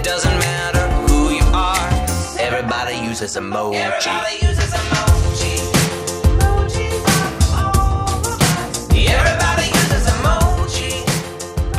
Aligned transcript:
It 0.00 0.04
doesn't 0.04 0.38
matter 0.38 0.88
who 1.12 1.28
you 1.28 1.44
are. 1.52 1.90
Everybody 2.40 2.96
uses 3.06 3.36
emoji. 3.36 3.74
Everybody 3.74 4.46
uses 4.46 4.72
emoji. 4.72 4.99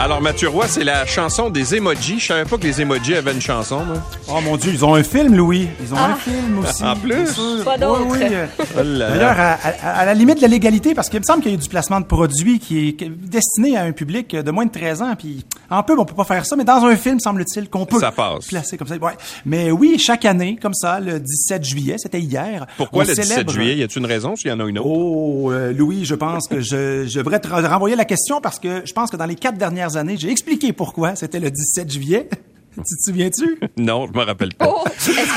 Alors, 0.03 0.19
Mathieu 0.19 0.49
Roy, 0.49 0.67
c'est 0.67 0.83
la 0.83 1.05
chanson 1.05 1.51
des 1.51 1.75
emojis. 1.75 2.19
Je 2.19 2.25
savais 2.25 2.45
pas 2.45 2.57
que 2.57 2.63
les 2.63 2.81
emojis 2.81 3.13
avaient 3.13 3.33
une 3.33 3.39
chanson, 3.41 3.85
moi. 3.85 3.97
Oh 4.29 4.41
mon 4.43 4.57
Dieu, 4.57 4.71
ils 4.73 4.83
ont 4.83 4.95
un 4.95 5.03
film, 5.03 5.35
Louis. 5.35 5.67
Ils 5.79 5.93
ont 5.93 5.97
un 5.97 6.15
film 6.15 6.57
aussi. 6.57 6.83
En 6.83 6.95
plus? 6.95 7.29
Pas 7.63 7.77
d'autre. 7.77 8.07
Oui, 8.07 8.17
oui. 8.19 8.27
Oh. 8.73 8.83
D'ailleurs, 8.83 9.39
à, 9.39 9.51
à- 9.53 9.99
à 9.99 10.05
la 10.05 10.13
limite 10.15 10.37
de 10.37 10.41
la 10.41 10.47
légalité, 10.47 10.95
parce 10.95 11.09
qu'il 11.09 11.19
me 11.19 11.23
semble 11.25 11.43
qu'il 11.43 11.51
y 11.51 11.53
a 11.53 11.57
du 11.57 11.67
placement 11.69 11.99
de 11.99 12.05
produits 12.05 12.57
qui 12.57 12.87
est 12.89 13.03
destiné 13.09 13.77
à 13.77 13.83
un 13.83 13.91
public 13.91 14.33
de 14.35 14.49
moins 14.49 14.65
de 14.65 14.71
13 14.71 15.01
ans. 15.03 15.13
Puis 15.17 15.45
en 15.69 15.83
pub, 15.83 15.99
on 15.99 16.05
peut 16.05 16.15
pas 16.15 16.23
faire 16.23 16.45
ça, 16.45 16.55
mais 16.55 16.63
dans 16.63 16.83
un 16.85 16.95
film, 16.95 17.19
semble-t-il 17.19 17.69
qu'on 17.69 17.85
peut 17.85 17.99
Ça 17.99 18.11
passe. 18.11 18.47
placer 18.47 18.77
comme 18.77 18.87
ça. 18.87 18.95
Ouais. 18.95 19.11
Mais 19.45 19.69
oui, 19.71 19.99
chaque 19.99 20.25
année, 20.25 20.57
comme 20.59 20.73
ça, 20.73 20.99
le 20.99 21.19
17 21.19 21.63
juillet, 21.65 21.95
c'était 21.99 22.21
hier. 22.21 22.65
Pourquoi 22.77 23.03
on 23.03 23.07
le 23.07 23.13
17 23.13 23.25
célèbre- 23.25 23.51
juillet? 23.51 23.75
Y 23.77 23.83
a-t-il 23.83 23.99
une 23.99 24.05
raison 24.07 24.35
s'il 24.35 24.49
y 24.49 24.53
en 24.53 24.59
a 24.61 24.63
une 24.63 24.79
autre? 24.79 24.87
Oh, 24.89 25.51
euh, 25.51 25.73
Louis, 25.73 26.05
je 26.05 26.15
pense 26.15 26.47
que 26.47 26.61
je, 26.61 27.05
je 27.07 27.17
devrais 27.19 27.39
te 27.39 27.49
re- 27.49 27.67
renvoyer 27.67 27.95
la 27.95 28.05
question 28.05 28.39
parce 28.41 28.57
que 28.57 28.81
je 28.85 28.93
pense 28.93 29.11
que 29.11 29.17
dans 29.17 29.25
les 29.25 29.35
quatre 29.35 29.57
dernières 29.57 29.90
années, 29.97 30.17
j'ai 30.17 30.29
expliqué 30.31 30.73
pourquoi 30.73 31.15
c'était 31.15 31.39
le 31.39 31.49
17 31.51 31.91
juillet. 31.91 32.29
tu 32.75 32.81
te 32.81 33.03
souviens-tu? 33.05 33.59
Non, 33.77 34.07
je 34.07 34.17
me 34.17 34.23
rappelle 34.25 34.53
pas. 34.53 34.67
Oh, 34.69 34.83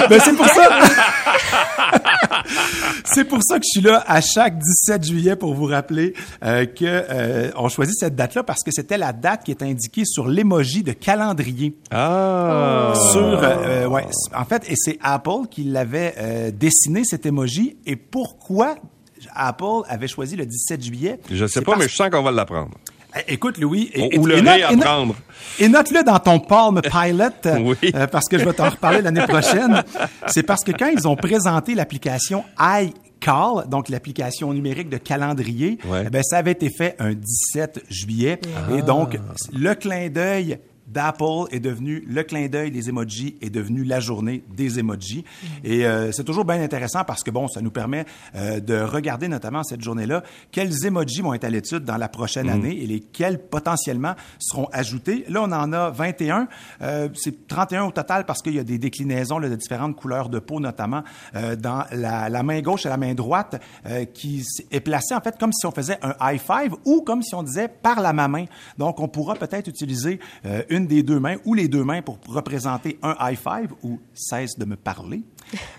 Ben, 0.08 0.20
c'est 0.22 0.36
pour 0.36 0.46
ça. 0.48 0.68
c'est 3.04 3.24
pour 3.24 3.42
ça 3.42 3.58
que 3.58 3.64
je 3.64 3.80
suis 3.80 3.80
là 3.80 4.02
à 4.06 4.20
chaque 4.20 4.58
17 4.58 5.04
juillet 5.04 5.36
pour 5.36 5.54
vous 5.54 5.64
rappeler 5.66 6.14
euh, 6.44 6.66
que 6.66 6.84
euh, 6.84 7.50
on 7.56 7.68
choisit 7.68 7.94
cette 7.98 8.14
date-là 8.16 8.42
parce 8.42 8.62
que 8.62 8.70
c'était 8.70 8.98
la 8.98 9.12
date 9.12 9.44
qui 9.44 9.50
est 9.50 9.62
indiquée 9.62 10.04
sur 10.04 10.26
l'emoji 10.28 10.82
de 10.82 10.92
calendrier. 10.92 11.76
Ah! 11.90 12.92
Sur, 13.12 13.40
euh, 13.42 13.86
ouais, 13.86 14.06
en 14.36 14.44
fait, 14.44 14.62
et 14.70 14.74
c'est 14.76 14.98
Apple 15.02 15.46
qui 15.50 15.64
l'avait 15.64 16.14
euh, 16.18 16.50
dessiné 16.50 17.04
cet 17.04 17.26
emoji. 17.26 17.76
Et 17.86 17.96
pourquoi 17.96 18.76
Apple 19.34 19.84
avait 19.88 20.08
choisi 20.08 20.36
le 20.36 20.46
17 20.46 20.84
juillet? 20.84 21.20
Je 21.30 21.46
sais 21.46 21.60
pas, 21.62 21.72
parce- 21.72 21.84
mais 21.84 21.88
je 21.88 21.94
sens 21.96 22.10
qu'on 22.10 22.22
va 22.22 22.30
l'apprendre. 22.30 22.72
Eh, 23.16 23.34
Écoute, 23.34 23.58
Louis, 23.58 23.90
et, 23.94 24.18
Ou- 24.18 24.26
le 24.26 24.38
et 24.38 24.42
note- 24.42 24.60
et 25.60 25.68
note- 25.68 25.70
note-le 25.90 26.02
dans 26.04 26.18
ton 26.18 26.38
Palm 26.40 26.80
Pilot, 26.82 27.24
euh, 27.46 27.58
Oui. 27.60 27.92
euh, 27.94 28.06
parce 28.06 28.28
que 28.28 28.38
je 28.38 28.44
vais 28.44 28.52
t'en 28.52 28.68
reparler 28.70 29.02
l'année 29.02 29.26
prochaine. 29.26 29.82
C'est 30.26 30.42
parce 30.42 30.64
que 30.64 30.72
quand 30.72 30.88
ils 30.88 31.06
ont 31.06 31.16
présenté 31.16 31.74
l'application 31.74 32.44
iCal, 32.60 33.68
donc 33.68 33.88
l'application 33.88 34.52
numérique 34.52 34.88
de 34.88 34.96
calendrier, 34.98 35.78
Ouais. 35.86 36.04
eh 36.06 36.10
ben, 36.10 36.22
ça 36.22 36.38
avait 36.38 36.52
été 36.52 36.70
fait 36.70 36.96
un 36.98 37.12
17 37.14 37.84
juillet. 37.88 38.38
Et 38.76 38.82
donc, 38.82 39.18
le 39.52 39.74
clin 39.74 40.08
d'œil 40.08 40.58
d'Apple 40.86 41.46
est 41.50 41.60
devenu 41.60 42.04
le 42.06 42.22
clin 42.22 42.48
d'œil 42.48 42.70
des 42.70 42.88
emojis 42.88 43.36
est 43.40 43.50
devenu 43.50 43.84
la 43.84 44.00
journée 44.00 44.44
des 44.56 44.78
emojis. 44.78 45.24
Et 45.62 45.86
euh, 45.86 46.12
c'est 46.12 46.24
toujours 46.24 46.44
bien 46.44 46.60
intéressant 46.60 47.04
parce 47.04 47.22
que 47.22 47.30
bon 47.30 47.48
ça 47.48 47.60
nous 47.60 47.70
permet 47.70 48.04
euh, 48.34 48.60
de 48.60 48.80
regarder 48.80 49.28
notamment 49.28 49.62
cette 49.62 49.82
journée-là. 49.82 50.22
Quels 50.52 50.86
emojis 50.86 51.22
vont 51.22 51.34
être 51.34 51.44
à 51.44 51.50
l'étude 51.50 51.84
dans 51.84 51.96
la 51.96 52.08
prochaine 52.08 52.48
année 52.48 52.82
et 52.82 52.86
lesquels 52.86 53.38
potentiellement 53.38 54.14
seront 54.38 54.68
ajoutés? 54.72 55.24
Là 55.28 55.42
on 55.42 55.52
en 55.52 55.72
a 55.72 55.90
21 55.90 56.48
euh, 56.82 57.08
c'est 57.14 57.46
31 57.46 57.84
au 57.84 57.90
total 57.90 58.24
parce 58.26 58.42
qu'il 58.42 58.54
y 58.54 58.58
a 58.58 58.64
des 58.64 58.78
déclinaisons 58.78 59.38
là, 59.38 59.48
de 59.48 59.56
différentes 59.56 59.96
couleurs 59.96 60.28
de 60.28 60.38
peau 60.38 60.60
notamment 60.60 61.02
euh, 61.34 61.56
dans 61.56 61.84
la, 61.92 62.28
la 62.28 62.42
main 62.42 62.60
gauche 62.60 62.86
et 62.86 62.88
la 62.88 62.96
main 62.96 63.14
droite 63.14 63.60
euh, 63.86 64.04
qui 64.04 64.44
est 64.70 64.80
placée 64.80 65.14
en 65.14 65.20
fait 65.20 65.38
comme 65.38 65.52
si 65.52 65.66
on 65.66 65.70
faisait 65.70 65.98
un 66.02 66.14
high 66.20 66.40
five 66.40 66.74
ou 66.84 67.02
comme 67.02 67.22
si 67.22 67.34
on 67.34 67.42
disait 67.42 67.68
par 67.68 68.00
la 68.00 68.12
ma 68.12 68.28
main 68.28 68.44
donc 68.78 69.00
on 69.00 69.08
pourra 69.08 69.34
peut-être 69.34 69.68
utiliser 69.68 70.20
euh, 70.46 70.62
une 70.74 70.86
des 70.86 71.02
deux 71.02 71.20
mains 71.20 71.36
ou 71.44 71.54
les 71.54 71.68
deux 71.68 71.84
mains 71.84 72.02
pour 72.02 72.18
représenter 72.26 72.98
un 73.02 73.14
high 73.20 73.38
five 73.38 73.72
ou 73.82 74.00
cesse 74.12 74.58
de 74.58 74.64
me 74.64 74.76
parler. 74.76 75.22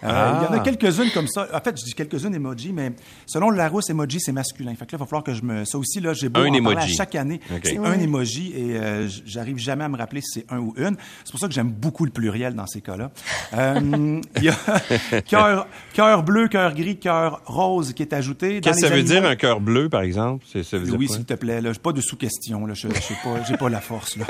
Euh, 0.04 0.34
Il 0.42 0.46
y 0.46 0.48
en 0.48 0.60
a 0.60 0.60
quelques-unes 0.60 1.12
comme 1.14 1.28
ça. 1.28 1.48
En 1.54 1.60
fait, 1.62 1.78
je 1.80 1.84
dis 1.86 1.94
quelques-unes 1.94 2.34
emoji, 2.36 2.72
mais 2.74 2.92
selon 3.26 3.50
le 3.50 3.58
Larousse, 3.58 3.90
emoji, 3.90 4.20
c'est 4.20 4.32
masculin. 4.32 4.72
Fait 4.76 4.86
que 4.86 4.92
là, 4.92 4.98
il 4.98 5.00
va 5.00 5.06
falloir 5.06 5.24
que 5.24 5.34
je 5.34 5.42
me... 5.44 5.66
Ça 5.66 5.78
aussi, 5.78 6.00
là, 6.00 6.14
j'ai 6.14 6.30
beau 6.30 6.42
Un 6.42 6.54
en 6.54 6.64
parler 6.64 6.78
à 6.84 6.88
chaque 6.88 7.16
année. 7.16 7.40
C'est 7.64 7.78
un 7.78 8.00
emoji 8.00 8.54
et 8.56 8.76
euh, 8.78 9.08
j'arrive 9.26 9.58
jamais 9.58 9.84
à 9.84 9.90
me 9.90 9.98
rappeler 9.98 10.22
si 10.22 10.40
c'est 10.42 10.54
un 10.54 10.60
ou 10.60 10.74
une. 10.78 10.96
C'est 11.24 11.32
pour 11.32 11.40
ça 11.40 11.48
que 11.48 11.54
j'aime 11.54 11.70
beaucoup 11.72 12.06
le 12.06 12.12
pluriel 12.12 12.54
dans 12.56 12.68
ces 12.68 12.82
cas-là. 12.82 13.12
Euh, 13.54 14.22
Il 14.38 14.44
y 14.44 14.50
a 14.50 15.22
cœur, 15.28 15.68
cœur 15.94 16.24
bleu, 16.24 16.48
cœur 16.48 16.74
gris, 16.74 16.98
cœur 16.98 17.42
rose 17.46 17.94
qui 17.94 18.02
est 18.04 18.14
ajouté. 18.14 18.62
Qu'est-ce 18.62 18.82
que 18.82 18.88
ça 18.88 18.94
veut 18.96 19.04
dire 19.04 19.26
un 19.26 19.36
cœur 19.36 19.60
bleu, 19.62 19.90
par 19.90 20.02
exemple? 20.02 20.46
C'est- 20.52 20.64
Ça 20.64 20.78
veut 20.78 20.86
dire 20.86 20.96
oui, 20.98 21.08
s'il 21.08 21.26
te 21.26 21.34
plaît, 21.34 21.62
là, 21.62 21.72
j'ai 21.74 21.80
pas 21.80 21.92
de 21.92 22.02
sous-question, 22.02 22.66
là, 22.66 22.74
je, 22.74 22.88
je 22.88 23.02
sais 23.02 23.16
pas, 23.24 23.44
j'ai 23.48 23.58
pas 23.58 23.70
la 23.70 23.82
force, 23.82 24.18
là. 24.18 24.26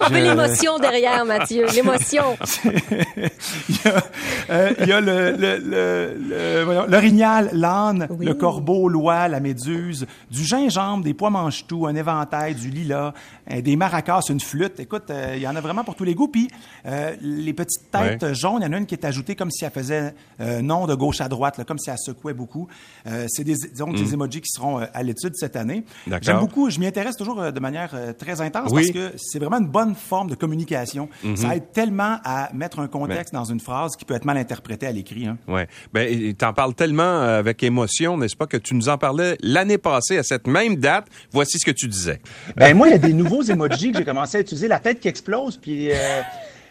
on 0.00 0.08
veut 0.08 0.18
Je- 0.18 0.22
l'émotion 0.24 0.78
derrière, 0.78 1.24
Mathieu? 1.24 1.66
L'émotion. 1.74 2.36
il 2.64 3.76
y 3.84 3.88
a, 3.88 4.02
euh, 4.50 4.71
il 4.80 4.86
y 4.88 4.92
a 4.92 5.00
le, 5.00 5.32
le, 5.32 5.58
le, 5.58 6.14
le- 6.28 6.64
voyons, 6.64 6.84
l'orignal, 6.88 7.50
l'âne, 7.52 8.06
Oui. 8.10 8.26
le 8.26 8.34
corbeau, 8.34 8.88
l'oie, 8.88 9.28
la 9.28 9.40
méduse, 9.40 10.06
du 10.30 10.44
gingembre, 10.44 11.04
des 11.04 11.14
pois 11.14 11.30
mange-tout, 11.30 11.86
un 11.86 11.94
éventail, 11.94 12.54
du 12.54 12.70
lilas, 12.70 13.12
euh, 13.50 13.60
des 13.60 13.76
maracas, 13.76 14.20
une 14.28 14.40
flûte. 14.40 14.80
Écoute, 14.80 15.10
euh, 15.10 15.34
il 15.36 15.42
y 15.42 15.48
en 15.48 15.56
a 15.56 15.60
vraiment 15.60 15.84
pour 15.84 15.94
tous 15.94 16.04
les 16.04 16.14
goûts. 16.14 16.28
Puis 16.28 16.48
euh, 16.86 17.14
les 17.20 17.52
petites 17.52 17.90
têtes 17.90 18.32
jaunes, 18.34 18.58
il 18.60 18.64
y 18.64 18.68
en 18.68 18.72
a 18.72 18.78
une 18.78 18.86
qui 18.86 18.94
est 18.94 19.04
ajoutée 19.04 19.34
comme 19.36 19.50
si 19.50 19.64
elle 19.64 19.70
faisait 19.70 20.14
euh, 20.40 20.62
non 20.62 20.86
de 20.86 20.94
gauche 20.94 21.20
à 21.20 21.28
droite, 21.28 21.58
là, 21.58 21.64
comme 21.64 21.78
si 21.78 21.90
elle 21.90 21.98
secouait 21.98 22.34
beaucoup. 22.34 22.68
Euh, 23.06 23.26
c'est 23.28 23.44
des, 23.44 23.54
disons, 23.54 23.92
des 23.92 24.14
emojis 24.14 24.40
qui 24.40 24.48
seront 24.50 24.80
euh, 24.80 24.86
à 24.94 25.02
l'étude 25.02 25.34
cette 25.36 25.56
année. 25.56 25.84
D'accord. 26.06 26.22
J'aime 26.24 26.40
beaucoup, 26.40 26.70
je 26.70 26.78
m'y 26.80 26.86
intéresse 26.86 27.16
toujours 27.16 27.40
euh, 27.40 27.50
de 27.50 27.60
manière 27.60 27.90
euh, 27.94 28.12
très 28.12 28.40
intense 28.40 28.70
Oui. 28.72 28.90
parce 28.92 29.10
que 29.12 29.16
c'est 29.18 29.38
vraiment 29.38 29.58
une 29.58 29.68
bonne 29.70 29.94
forme 29.94 30.30
de 30.30 30.34
communication. 30.34 31.08
Ça 31.34 31.56
aide 31.56 31.72
tellement 31.72 32.18
à 32.24 32.50
mettre 32.54 32.78
un 32.78 32.88
contexte 32.88 33.34
dans 33.34 33.44
une 33.44 33.60
phrase 33.60 33.96
qui 33.96 34.04
peut 34.04 34.14
être 34.14 34.24
mal 34.24 34.36
interprétée 34.36 34.61
à 34.82 34.92
l'écrit. 34.92 35.26
Hein. 35.26 35.38
Ouais. 35.48 35.68
Ben, 35.92 36.34
t'en 36.34 36.52
parles 36.52 36.74
tellement 36.74 37.02
euh, 37.02 37.38
avec 37.38 37.62
émotion, 37.62 38.16
n'est-ce 38.16 38.36
pas, 38.36 38.46
que 38.46 38.56
tu 38.56 38.74
nous 38.74 38.88
en 38.88 38.98
parlais 38.98 39.36
l'année 39.40 39.78
passée 39.78 40.18
à 40.18 40.22
cette 40.22 40.46
même 40.46 40.76
date. 40.76 41.06
Voici 41.32 41.58
ce 41.58 41.66
que 41.66 41.70
tu 41.70 41.88
disais. 41.88 42.20
Ben 42.56 42.76
moi, 42.76 42.88
il 42.88 42.92
y 42.92 42.94
a 42.94 42.98
des 42.98 43.12
nouveaux 43.12 43.42
emojis 43.50 43.92
que 43.92 43.98
j'ai 43.98 44.04
commencé 44.04 44.38
à 44.38 44.40
utiliser. 44.40 44.68
La 44.68 44.80
tête 44.80 45.00
qui 45.00 45.08
explose, 45.08 45.56
puis 45.56 45.90
euh, 45.90 46.22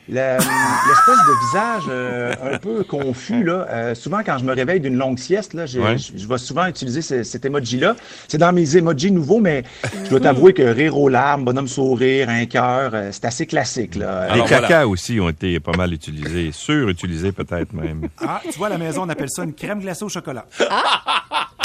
l'espèce 0.09 1.17
de 1.27 1.45
visage 1.47 1.83
euh, 1.89 2.33
un 2.53 2.57
peu 2.57 2.83
confus. 2.83 3.43
Là. 3.43 3.65
Euh, 3.69 3.95
souvent, 3.95 4.21
quand 4.25 4.37
je 4.37 4.43
me 4.45 4.53
réveille 4.53 4.79
d'une 4.79 4.97
longue 4.97 5.17
sieste, 5.19 5.53
là, 5.53 5.63
Ouais. 5.63 5.97
je, 5.97 6.17
je 6.17 6.27
vais 6.27 6.37
souvent 6.37 6.65
utiliser 6.67 7.01
ce- 7.01 7.23
cet 7.23 7.45
emoji-là. 7.45 7.95
C'est 8.27 8.37
dans 8.37 8.51
mes 8.51 8.77
emojis 8.77 9.11
nouveaux, 9.11 9.39
mais 9.39 9.63
je 10.05 10.09
dois 10.09 10.19
t'avouer 10.19 10.53
que 10.53 10.63
rire 10.63 10.97
aux 10.97 11.09
larmes, 11.09 11.43
bonhomme 11.45 11.67
sourire, 11.67 12.29
un 12.29 12.45
cœur, 12.45 12.91
euh, 12.93 13.09
c'est 13.11 13.25
assez 13.25 13.45
classique. 13.45 13.95
Là. 13.95 14.21
Alors, 14.23 14.35
les 14.37 14.41
caca 14.49 14.67
voilà. 14.67 14.87
aussi 14.87 15.19
ont 15.19 15.29
été 15.29 15.59
pas 15.59 15.75
mal 15.77 15.93
utilisés, 15.93 16.51
surutilisés 16.51 17.31
peut-être 17.31 17.73
même. 17.73 18.07
Ah, 18.21 18.41
tu 18.51 18.57
vois, 18.57 18.67
à 18.67 18.71
la 18.71 18.77
maison, 18.77 19.03
on 19.03 19.09
appelle 19.09 19.29
ça 19.29 19.43
une 19.43 19.53
crème 19.53 19.79
glacée 19.79 20.03
au 20.03 20.09
chocolat. 20.09 20.45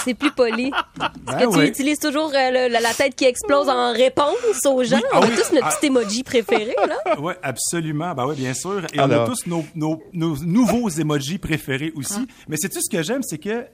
C'est 0.06 0.14
plus 0.14 0.30
poli. 0.30 0.66
Est-ce 0.96 1.24
Ben 1.26 1.38
que 1.46 1.52
tu 1.52 1.58
oui. 1.58 1.66
utilises 1.66 1.98
toujours 1.98 2.30
euh, 2.34 2.50
le- 2.68 2.72
la, 2.72 2.80
la 2.80 2.94
tête 2.94 3.14
qui 3.16 3.24
explose 3.24 3.68
en 3.68 3.92
réponse 3.92 4.64
aux 4.66 4.84
gens? 4.84 4.96
Oui, 4.96 5.02
ah 5.12 5.18
on 5.18 5.22
a 5.22 5.26
oui, 5.26 5.32
tous 5.36 5.52
notre 5.52 5.66
ah. 5.68 5.76
petit 5.78 5.86
emoji 5.86 6.22
préféré, 6.22 6.74
là. 6.88 7.16
Oui, 7.20 7.32
absolument. 7.42 8.14
Ben 8.14 8.26
oui, 8.26 8.36
bien 8.36 8.54
sûr. 8.54 8.82
Et 8.94 8.98
Alors. 8.98 9.22
on 9.22 9.24
a 9.24 9.26
tous 9.26 9.46
nos, 9.46 9.64
nos, 9.74 10.02
nos 10.12 10.36
nouveaux 10.44 10.88
emojis 10.88 11.38
préférés 11.38 11.92
aussi. 11.96 12.26
Mais 12.48 12.56
c'est 12.58 12.68
tout 12.68 12.80
ce 12.80 12.88
que 12.94 13.02
j'aime, 13.02 13.22
c'est 13.24 13.38
que 13.38 13.66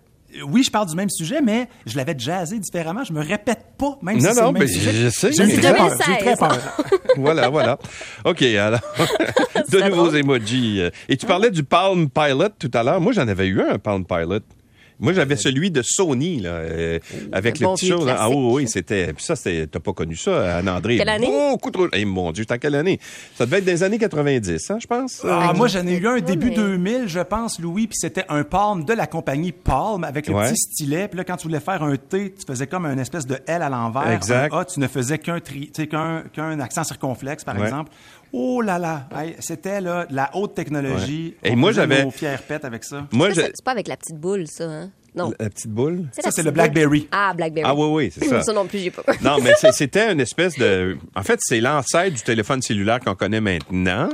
oui, 0.46 0.62
je 0.62 0.70
parle 0.70 0.88
du 0.88 0.96
même 0.96 1.10
sujet, 1.10 1.42
mais 1.42 1.68
je 1.84 1.94
l'avais 1.96 2.14
jazzé 2.16 2.58
différemment. 2.58 3.04
Je 3.04 3.12
me 3.12 3.20
répète 3.22 3.66
pas, 3.76 3.98
même 4.00 4.16
Non, 4.16 4.30
si 4.30 4.34
c'est 4.34 4.40
non, 4.40 4.46
le 4.46 4.52
même 4.54 4.62
mais 4.62 4.68
sujet. 4.68 4.92
je 4.92 5.08
sais. 5.10 5.30
J'ai 5.32 5.60
très 5.60 5.74
peur. 5.74 5.88
2016. 5.88 6.06
J'ai 6.06 6.12
eu 6.12 6.16
très 6.18 6.36
peur. 6.36 6.58
voilà, 7.18 7.48
voilà. 7.50 7.78
OK, 8.24 8.40
alors, 8.42 8.80
de 9.70 9.80
nouveaux 9.90 10.10
emojis. 10.14 10.80
Et 11.10 11.16
tu 11.18 11.26
parlais 11.26 11.50
du 11.50 11.62
Palm 11.64 12.08
Pilot 12.08 12.48
tout 12.58 12.70
à 12.72 12.82
l'heure. 12.82 13.00
Moi, 13.00 13.12
j'en 13.12 13.28
avais 13.28 13.46
eu 13.46 13.60
un, 13.60 13.74
un 13.74 13.78
Palm 13.78 14.06
Pilot. 14.06 14.40
Moi, 15.00 15.12
j'avais 15.12 15.36
celui 15.36 15.70
de 15.70 15.82
Sony, 15.82 16.40
là, 16.40 16.50
euh, 16.50 16.98
avec 17.32 17.58
le 17.58 17.60
les 17.60 17.66
bon 17.66 17.74
petites 17.74 17.88
vieux 17.88 17.96
choses. 17.96 18.10
Ah 18.16 18.28
oui, 18.30 18.36
oui, 18.38 18.68
c'était. 18.68 19.12
Puis 19.12 19.24
ça, 19.24 19.34
c'était. 19.36 19.66
T'as 19.66 19.80
pas 19.80 19.92
connu 19.92 20.14
ça, 20.16 20.58
Anne-André? 20.58 20.96
Quelle 20.98 21.08
année? 21.08 21.26
Beaucoup 21.26 21.70
trop. 21.70 21.86
Eh, 21.92 22.04
mon 22.04 22.30
Dieu, 22.32 22.44
c'était 22.44 22.58
quelle 22.58 22.74
année? 22.74 23.00
Ça 23.36 23.44
devait 23.46 23.58
être 23.58 23.64
des 23.64 23.82
années 23.82 23.98
90, 23.98 24.70
hein, 24.70 24.78
je 24.80 24.86
pense. 24.86 25.22
Ah, 25.28 25.52
moi, 25.54 25.66
j'en 25.68 25.86
ai 25.86 25.96
eu 25.96 26.06
un 26.06 26.20
début 26.20 26.50
mais- 26.50 26.56
2000, 26.56 27.04
je 27.08 27.20
pense, 27.20 27.58
Louis, 27.58 27.86
puis 27.88 27.96
c'était 27.98 28.24
un 28.28 28.44
palm 28.44 28.84
de 28.84 28.92
la 28.92 29.06
compagnie 29.06 29.52
Palm 29.52 30.04
avec 30.04 30.28
le 30.28 30.34
Ouais. 30.34 30.48
petit 30.50 30.56
stylet. 30.56 31.08
Puis 31.08 31.18
là, 31.18 31.24
quand 31.24 31.36
tu 31.36 31.48
voulais 31.48 31.60
faire 31.60 31.82
un 31.82 31.96
T, 31.96 32.32
tu 32.38 32.46
faisais 32.46 32.66
comme 32.66 32.86
une 32.86 32.98
espèce 32.98 33.26
de 33.26 33.38
L 33.46 33.62
à 33.62 33.68
l'envers. 33.68 34.10
Exact. 34.10 34.52
Un 34.52 34.58
A, 34.58 34.64
tu 34.64 34.80
ne 34.80 34.86
faisais 34.88 35.18
qu'un 35.18 35.40
tri, 35.40 35.70
tu 35.74 35.82
sais, 35.82 35.86
qu'un 35.88 36.22
qu'un 36.32 36.60
accent 36.60 36.84
circonflexe, 36.84 37.44
par 37.44 37.56
Ouais. 37.56 37.62
exemple. 37.64 37.90
Oh 38.32 38.62
là 38.62 38.78
là, 38.78 39.08
Hey, 39.14 39.36
c'était 39.40 39.80
là 39.80 40.06
la 40.10 40.30
haute 40.34 40.54
technologie. 40.54 41.34
Ouais. 41.42 41.50
Et 41.50 41.52
On 41.52 41.56
moi, 41.56 41.72
j'avais- 41.72 42.06
avec 42.62 42.84
ça. 42.84 43.06
Moi, 43.12 43.34
Ça, 43.34 43.42
je... 43.42 43.46
C'est 43.54 43.64
pas 43.64 43.72
avec 43.72 43.88
la 43.88 43.96
petite 43.96 44.16
boule, 44.16 44.46
ça, 44.46 44.64
hein? 44.64 44.90
Non. 45.14 45.30
La 45.38 45.50
petite 45.50 45.70
boule? 45.70 46.06
Ça, 46.12 46.30
c'est 46.30 46.42
le. 46.42 46.50
Blackberry. 46.50 47.06
Ah, 47.12 47.34
Blackberry. 47.36 47.66
Ah 47.68 47.74
oui, 47.74 47.86
oui, 48.06 48.10
c'est 48.14 48.24
ça. 48.26 48.40
Ça 48.44 48.52
non 48.54 48.64
plus, 48.66 48.78
j'ai 48.78 48.90
pas. 48.90 49.02
Non, 49.20 49.36
mais 49.42 49.52
c'était 49.72 50.10
une 50.10 50.20
espèce 50.20 50.56
de. 50.58 50.96
En 51.14 51.22
fait, 51.22 51.38
c'est 51.42 51.60
l'ancêtre 51.60 52.16
du 52.16 52.22
téléphone 52.22 52.62
cellulaire 52.62 52.98
qu'on 53.00 53.14
connaît 53.14 53.42
maintenant. 53.42 54.08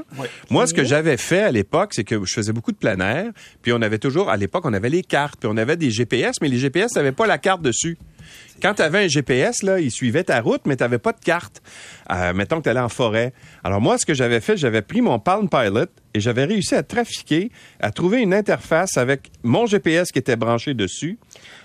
Moi, 0.50 0.66
ce 0.66 0.74
que 0.74 0.82
j'avais 0.82 1.16
fait 1.16 1.42
à 1.42 1.52
l'époque, 1.52 1.94
c'est 1.94 2.02
que 2.02 2.24
je 2.24 2.32
faisais 2.34 2.52
beaucoup 2.52 2.72
de 2.72 2.76
plein 2.76 2.98
air, 2.98 3.30
puis 3.62 3.72
on 3.72 3.80
avait 3.80 3.98
toujours, 3.98 4.28
à 4.28 4.36
l'époque, 4.36 4.64
on 4.66 4.72
avait 4.72 4.90
les 4.90 5.02
cartes, 5.04 5.36
puis 5.38 5.48
on 5.52 5.56
avait 5.56 5.76
des 5.76 5.90
GPS, 5.92 6.34
mais 6.42 6.48
les 6.48 6.58
GPS 6.58 6.96
n'avaient 6.96 7.12
pas 7.12 7.28
la 7.28 7.38
carte 7.38 7.62
dessus. 7.62 7.96
Quand 8.60 8.74
tu 8.74 8.82
avais 8.82 9.04
un 9.04 9.08
GPS, 9.08 9.62
là, 9.62 9.80
il 9.80 9.90
suivait 9.90 10.24
ta 10.24 10.40
route, 10.40 10.62
mais 10.66 10.76
tu 10.76 10.82
n'avais 10.82 10.98
pas 10.98 11.12
de 11.12 11.20
carte. 11.20 11.62
Euh, 12.10 12.32
mettons 12.32 12.58
que 12.58 12.64
tu 12.64 12.68
allais 12.68 12.80
en 12.80 12.88
forêt. 12.88 13.32
Alors 13.62 13.80
moi, 13.80 13.98
ce 13.98 14.06
que 14.06 14.14
j'avais 14.14 14.40
fait, 14.40 14.56
j'avais 14.56 14.82
pris 14.82 15.00
mon 15.00 15.18
Palm 15.18 15.48
Pilot 15.48 15.86
et 16.14 16.20
j'avais 16.20 16.44
réussi 16.44 16.74
à 16.74 16.82
trafiquer, 16.82 17.50
à 17.80 17.90
trouver 17.90 18.20
une 18.20 18.34
interface 18.34 18.96
avec 18.96 19.30
mon 19.42 19.66
GPS 19.66 20.10
qui 20.10 20.18
était 20.18 20.36
branché 20.36 20.74
dessus 20.74 21.18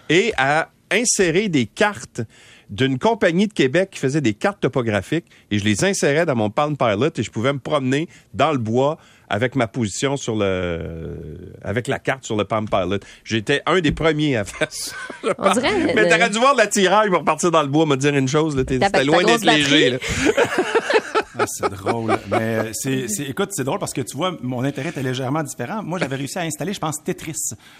et 0.10 0.34
à 0.38 0.70
insérer 0.92 1.50
des 1.50 1.66
cartes 1.66 2.22
d'une 2.70 2.98
compagnie 2.98 3.48
de 3.48 3.54
Québec 3.54 3.90
qui 3.92 4.00
faisait 4.00 4.22
des 4.22 4.34
cartes 4.34 4.60
topographiques 4.60 5.26
et 5.52 5.60
je 5.60 5.64
les 5.64 5.84
insérais 5.84 6.26
dans 6.26 6.36
mon 6.36 6.50
Palm 6.50 6.78
Pilot 6.78 7.10
et 7.18 7.24
je 7.24 7.32
pouvais 7.32 7.54
me 7.54 7.60
promener 7.60 8.08
dans 8.34 8.52
le 8.52 8.58
bois 8.58 8.98
avec 9.34 9.56
ma 9.56 9.66
position 9.68 10.16
sur 10.16 10.36
le 10.36 11.52
avec 11.64 11.88
la 11.88 11.98
carte 11.98 12.24
sur 12.24 12.36
le 12.36 12.46
Palm 12.46 12.68
Pilot. 12.70 13.00
J'étais 13.24 13.64
un 13.66 13.80
des 13.82 13.92
premiers 13.92 14.38
à 14.38 14.46
faire 14.46 14.68
ça. 14.72 14.96
On 15.40 15.52
dirait, 15.54 15.94
Mais 15.96 16.08
t'aurais 16.08 16.30
dû 16.30 16.38
voir 16.38 16.54
l'attirail 16.56 17.10
pour 17.10 17.24
partir 17.24 17.50
dans 17.50 17.64
le 17.64 17.68
bois, 17.68 17.88
me 17.88 17.96
dire 17.98 18.16
une 18.16 18.28
chose. 18.28 18.56
C'était 18.56 18.78
ta 18.78 19.04
loin 19.04 19.24
d'être 19.24 19.44
léger. 19.44 19.90
là. 19.92 19.98
Ah, 21.40 21.46
c'est 21.48 21.68
drôle. 21.68 22.16
Mais 22.30 22.70
c'est, 22.74 23.08
c'est- 23.08 23.24
écoute, 23.24 23.50
c'est 23.54 23.64
drôle 23.64 23.80
parce 23.80 23.92
que 23.92 24.02
tu 24.02 24.16
vois, 24.16 24.38
mon 24.44 24.64
intérêt 24.64 24.90
était 24.90 25.02
légèrement 25.02 25.42
différent. 25.42 25.82
Moi, 25.82 25.98
j'avais 25.98 26.16
réussi 26.16 26.38
à 26.38 26.42
installer, 26.42 26.74
je 26.74 26.80
pense, 26.80 27.04
Tetris. 27.04 27.34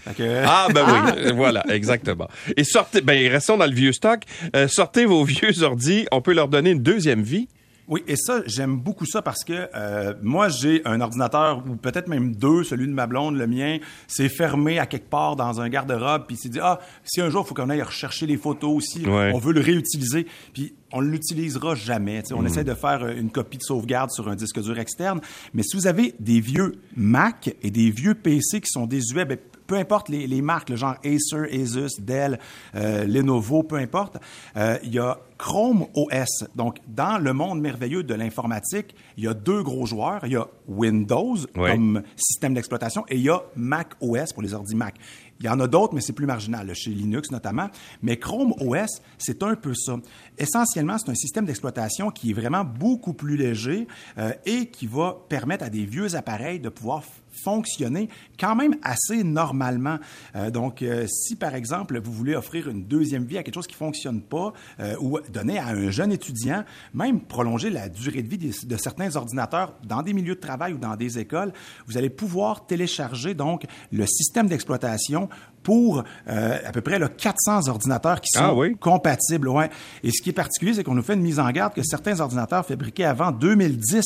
Fait 0.04 0.16
que- 0.16 0.42
Ah, 0.44 0.68
ben 0.74 0.84
oui, 0.88 1.12
euh, 1.28 1.34
voilà, 1.36 1.64
exactement. 1.70 2.28
Et 2.58 2.64
sortez, 2.64 3.02
ben 3.02 3.32
restons 3.32 3.56
dans 3.58 3.68
le 3.68 3.76
vieux 3.76 3.94
stock. 3.94 4.22
Euh, 4.56 4.68
sortez 4.68 5.06
vos 5.06 5.24
vieux 5.24 5.62
ordis, 5.62 6.08
on 6.12 6.20
peut 6.20 6.34
leur 6.34 6.48
donner 6.48 6.72
une 6.72 6.82
deuxième 6.82 7.22
vie. 7.22 7.48
Oui, 7.88 8.02
et 8.08 8.16
ça, 8.16 8.42
j'aime 8.46 8.78
beaucoup 8.78 9.06
ça 9.06 9.22
parce 9.22 9.44
que 9.44 9.68
euh, 9.76 10.14
moi, 10.22 10.48
j'ai 10.48 10.82
un 10.86 11.02
ordinateur, 11.02 11.64
ou 11.70 11.76
peut-être 11.76 12.08
même 12.08 12.34
deux, 12.34 12.64
celui 12.64 12.88
de 12.88 12.94
ma 12.94 13.08
blonde, 13.08 13.36
le 13.36 13.46
mien, 13.46 13.78
c'est 14.08 14.30
fermé 14.30 14.80
à 14.80 14.86
quelque 14.86 15.10
part 15.10 15.36
dans 15.36 15.60
un 15.60 15.68
garde-robe, 15.68 16.24
puis 16.26 16.38
il 16.38 16.40
s'est 16.40 16.48
dit, 16.50 16.60
ah, 16.62 16.80
si 17.04 17.20
un 17.20 17.30
jour, 17.30 17.44
il 17.46 17.50
faut 17.50 17.54
qu'on 17.56 17.70
aille 17.70 17.82
rechercher 17.82 18.26
les 18.26 18.38
photos 18.38 18.72
aussi, 18.78 19.06
Ouais. 19.06 19.32
on 19.36 19.38
veut 19.38 19.52
le 19.52 19.60
réutiliser, 19.60 20.28
puis 20.54 20.74
on 20.94 21.02
ne 21.02 21.08
l'utilisera 21.10 21.76
jamais. 21.76 22.24
On 22.34 22.46
essaie 22.46 22.64
de 22.64 22.74
faire 22.74 23.04
euh, 23.04 23.16
une 23.18 23.32
copie 23.32 23.58
de 23.58 23.64
sauvegarde 23.64 24.12
sur 24.12 24.30
un 24.30 24.36
disque 24.36 24.62
dur 24.62 24.80
externe, 24.80 25.20
mais 25.54 25.64
si 25.64 25.76
vous 25.76 25.86
avez 25.88 26.16
des 26.22 26.40
vieux 26.40 26.76
Mac 26.96 27.54
et 27.62 27.70
des 27.72 27.90
vieux 27.92 28.16
PC 28.16 28.62
qui 28.62 28.70
sont 28.70 28.86
désuets, 28.86 29.26
ben, 29.26 29.38
peu 29.68 29.76
importe 29.76 30.10
les, 30.10 30.28
les 30.28 30.42
marques, 30.42 30.70
le 30.70 30.76
genre 30.76 30.96
Acer, 31.04 31.50
Asus, 31.52 32.00
Dell, 32.00 32.40
euh, 32.76 33.06
Lenovo, 33.06 33.64
peu 33.64 33.76
importe, 33.76 34.18
euh, 34.58 34.78
il 34.84 34.94
y 34.94 35.00
a 35.00 35.18
Chrome 35.38 35.88
OS. 35.96 36.46
Donc, 36.56 36.78
dans 36.88 37.18
le 37.18 37.34
monde 37.34 37.60
merveilleux 37.60 38.04
de 38.04 38.14
l'informatique, 38.14 38.96
il 39.18 39.26
y 39.26 39.28
a 39.28 39.34
deux 39.34 39.62
gros 39.62 39.86
joueurs. 39.86 40.22
Il 40.26 40.32
y 40.32 40.36
a 40.38 40.48
Windows 40.68 41.36
comme 41.54 42.02
système 42.16 42.54
d'exploitation 42.54 43.04
et 43.10 43.16
il 43.16 43.24
y 43.24 43.30
a 43.30 43.42
Mac 43.56 43.90
OS 44.00 44.32
pour 44.32 44.42
les 44.42 44.54
ordi 44.54 44.76
Mac. 44.76 44.96
Il 45.40 45.48
y 45.48 45.50
en 45.50 45.60
a 45.60 45.68
d'autres, 45.68 45.94
mais 45.94 46.00
c'est 46.00 46.14
plus 46.14 46.26
marginal, 46.26 46.74
chez 46.74 46.92
Linux 46.92 47.30
notamment. 47.32 47.70
Mais 48.02 48.18
Chrome 48.18 48.54
OS, 48.62 49.02
c'est 49.18 49.44
un 49.44 49.56
peu 49.56 49.74
ça. 49.74 49.98
Essentiellement, 50.38 50.98
c'est 50.98 51.12
un 51.12 51.16
système 51.16 51.46
d'exploitation 51.46 52.12
qui 52.12 52.32
est 52.32 52.34
vraiment 52.34 52.64
beaucoup 52.64 53.14
plus 53.14 53.36
léger 53.36 53.88
euh, 54.18 54.32
et 54.46 54.68
qui 54.68 54.88
va 54.88 55.18
permettre 55.28 55.66
à 55.66 55.70
des 55.70 55.86
vieux 55.86 56.16
appareils 56.16 56.62
de 56.62 56.70
pouvoir 56.70 57.04
fonctionner 57.34 58.10
quand 58.40 58.56
même 58.56 58.76
assez 58.84 59.24
normalement. 59.24 59.98
Euh, 60.36 60.50
donc, 60.52 60.82
euh, 60.82 61.06
si 61.08 61.36
par 61.36 61.56
exemple, 61.56 62.00
vous 62.00 62.12
voulez 62.14 62.36
offrir 62.36 62.70
une 62.70 62.84
deuxième 62.86 63.26
vie 63.26 63.38
à 63.38 63.44
quelque 63.44 63.56
chose 63.56 63.68
qui 63.68 63.76
fonctionne 63.76 64.22
pas 64.22 64.54
euh, 64.80 64.96
ou 65.02 65.20
donner 65.32 65.60
à 65.60 65.68
un 65.68 65.90
jeune 65.90 66.12
étudiant, 66.12 66.64
même 66.94 67.20
prolonger 67.22 67.70
la 67.70 67.90
durée 67.90 68.22
de 68.24 68.30
vie 68.30 68.38
des- 68.38 68.54
de 68.66 68.78
certains 68.78 69.16
ordinateurs 69.16 69.74
dans 69.86 70.02
des 70.04 70.14
milieux 70.14 70.36
de 70.36 70.40
travail 70.40 70.74
ou 70.74 70.78
dans 70.78 70.96
des 70.96 71.20
écoles, 71.20 71.52
vous 71.88 71.98
allez 71.98 72.10
pouvoir 72.10 72.66
télécharger 72.66 73.34
donc 73.34 73.66
le 73.92 74.06
système 74.06 74.48
d'exploitation 74.48 75.30
pour 75.64 76.04
euh, 76.28 76.58
à 76.66 76.72
peu 76.74 76.82
près 76.82 77.00
là, 77.00 77.08
400 77.08 77.70
ordinateurs 77.70 78.20
qui 78.20 78.30
sont 78.38 78.44
Ah 78.44 78.54
oui? 78.54 78.76
compatibles. 78.76 79.48
Ouais. 79.48 79.70
Et 80.04 80.12
ce 80.12 80.22
qui 80.22 80.30
est 80.32 80.34
particulier, 80.34 80.74
c'est 80.74 80.84
qu'on 80.84 80.94
nous 80.96 81.02
fait 81.02 81.14
une 81.14 81.22
mise 81.22 81.40
en 81.40 81.50
garde 81.52 81.74
que 81.74 81.82
certains 81.84 82.20
ordinateurs 82.20 82.66
fabriqués 82.66 83.06
avant 83.06 83.32
2010 83.32 84.04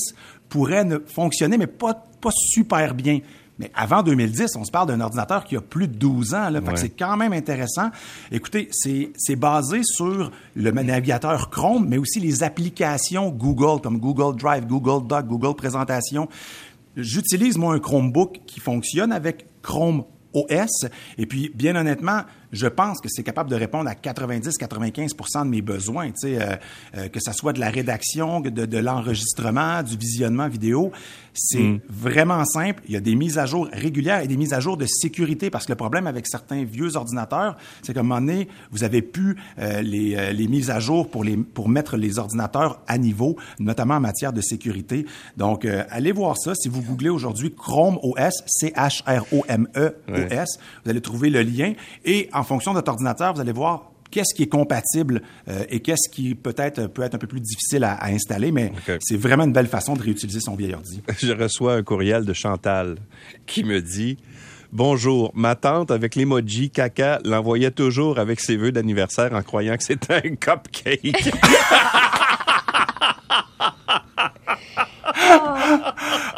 pourraient 0.50 0.86
ne 0.86 0.98
fonctionner, 1.06 1.58
mais 1.58 1.68
pas, 1.68 1.94
pas 2.22 2.32
super 2.34 2.94
bien. 2.94 3.20
Mais 3.60 3.72
avant 3.74 4.04
2010, 4.04 4.56
on 4.56 4.64
se 4.66 4.70
parle 4.72 4.88
d'un 4.90 5.02
ordinateur 5.02 5.44
qui 5.44 5.56
a 5.58 5.62
plus 5.62 5.88
de 5.88 5.96
12 5.96 6.36
ans. 6.36 6.50
Là, 6.50 6.60
Ouais. 6.60 6.76
c'est 6.76 6.90
quand 6.90 7.18
même 7.18 7.34
intéressant. 7.34 7.90
Écoutez, 8.32 8.70
c'est 8.72 9.12
c'est 9.18 9.36
basé 9.36 9.82
sur 9.84 10.32
le 10.56 10.72
navigateur 10.72 11.50
Chrome, 11.50 11.88
mais 11.90 11.98
aussi 11.98 12.20
les 12.20 12.44
applications 12.44 13.30
Google, 13.32 13.82
comme 13.82 13.98
Google 13.98 14.38
Drive, 14.38 14.68
Google 14.68 15.08
Doc, 15.08 15.26
Google 15.26 15.56
Présentation. 15.56 16.30
J'utilise, 16.96 17.58
moi, 17.58 17.74
un 17.74 17.80
Chromebook 17.80 18.42
qui 18.46 18.60
fonctionne 18.60 19.12
avec 19.12 19.46
Chrome 19.64 20.04
OS. 20.34 20.86
Et 21.18 21.26
puis, 21.26 21.52
bien 21.56 21.76
honnêtement, 21.76 22.22
je 22.52 22.68
pense 22.68 23.02
que 23.02 23.10
c'est 23.10 23.24
capable 23.24 23.50
de 23.50 23.56
répondre 23.56 23.90
à 23.90 23.94
90-95% 23.94 25.44
de 25.44 25.50
mes 25.50 25.62
besoins, 25.62 26.08
tu 26.08 26.14
sais, 26.18 26.42
euh, 26.42 26.56
euh, 26.96 27.08
que 27.10 27.20
ça 27.20 27.34
soit 27.34 27.54
de 27.54 27.60
la 27.60 27.70
rédaction, 27.70 28.42
de, 28.42 28.50
de 28.50 28.78
l'enregistrement, 28.78 29.84
du 29.84 29.98
visionnement 29.98 30.48
vidéo. 30.48 30.92
C'est 31.40 31.80
vraiment 31.88 32.44
simple. 32.46 32.82
Il 32.88 32.94
y 32.94 32.98
a 32.98 33.00
des 33.00 33.14
mises 33.14 33.38
à 33.38 33.46
jour 33.46 33.70
régulières 33.72 34.22
et 34.22 34.28
des 34.28 34.38
mises 34.38 34.54
à 34.54 34.60
jour 34.60 34.76
de 34.76 34.88
sécurité 34.88 35.52
parce 35.52 35.66
que 35.66 35.72
le 35.72 35.76
problème 35.76 36.08
avec 36.08 36.26
certains 36.26 36.64
vieux 36.64 36.96
ordinateurs, 36.96 37.58
c'est 37.84 37.94
qu'à 37.94 38.00
un 38.00 38.04
moment 38.04 38.20
donné, 38.20 38.48
vous 38.72 38.84
avez 38.84 39.04
pu 39.04 39.38
euh, 39.60 39.82
les, 39.82 40.16
euh, 40.16 40.32
les 40.32 40.48
mises 40.48 40.72
à 40.72 40.80
jour 40.80 41.12
pour, 41.12 41.24
les, 41.24 41.38
pour 41.38 41.70
mettre 41.70 41.96
les 41.96 42.18
ordinateurs 42.18 42.82
à 42.88 42.98
niveau, 42.98 43.38
notamment 43.60 43.96
en 43.96 44.00
matière 44.00 44.34
de 44.34 44.42
sécurité. 44.42 45.06
Donc, 45.38 45.64
euh, 45.64 45.84
allez 45.92 46.12
voir 46.12 46.38
ça. 46.38 46.56
Si 46.56 46.70
vous 46.70 46.82
googlez 46.82 47.10
aujourd'hui 47.10 47.54
Chrome 47.54 48.00
OS, 48.02 48.44
C-H-R-O-M-E-O-S, 48.48 50.48
vous 50.84 50.90
allez 50.90 51.02
trouver 51.02 51.30
le 51.30 51.44
lien. 51.44 51.74
Et 52.04 52.30
en 52.38 52.44
fonction 52.44 52.72
de 52.72 52.78
votre 52.78 52.92
ordinateur, 52.92 53.34
vous 53.34 53.42
allez 53.42 53.52
voir 53.52 53.92
qu'est-ce 54.12 54.34
qui 54.34 54.44
est 54.44 54.48
compatible 54.48 55.22
euh, 55.48 55.66
et 55.70 55.80
qu'est-ce 55.82 56.10
qui 56.10 56.36
peut-être 56.36 56.88
peut 56.88 57.02
être 57.02 57.16
un 57.16 57.18
peu 57.18 57.28
plus 57.28 57.42
difficile 57.42 57.84
à, 57.84 57.94
à 57.94 58.10
installer, 58.10 58.52
mais 58.52 58.72
c'est 59.00 59.18
vraiment 59.18 59.44
une 59.44 59.54
belle 59.54 59.68
façon 59.68 59.96
de 59.96 60.04
réutiliser 60.04 60.40
son 60.40 60.56
vieil 60.56 60.74
ordi. 60.74 61.02
Je 61.20 61.34
reçois 61.34 61.76
un 61.76 61.84
courriel 61.84 62.26
de 62.26 62.34
Chantal 62.34 62.96
qui 63.46 63.64
me 63.64 63.82
dit 63.82 64.18
Bonjour, 64.74 65.32
ma 65.34 65.56
tante 65.56 65.92
avec 65.92 66.16
l'emoji 66.16 66.70
caca 66.70 67.20
l'envoyait 67.24 67.72
toujours 67.72 68.20
avec 68.20 68.42
ses 68.42 68.58
vœux 68.58 68.74
d'anniversaire 68.74 69.34
en 69.34 69.42
croyant 69.42 69.78
que 69.78 69.84
c'était 69.84 70.16
un 70.16 70.36
cupcake. 70.36 71.32